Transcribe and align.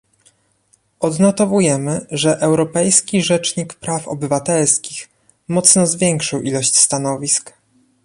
Odnotowujemy, 0.99 2.05
że 2.11 2.39
Europejski 2.39 3.21
Rzecznik 3.23 3.73
Praw 3.73 4.07
Obywatelskich 4.07 5.09
mocno 5.47 5.87
zwiększył 5.87 6.41
ilość 6.41 6.77
stanowisk 6.77 7.53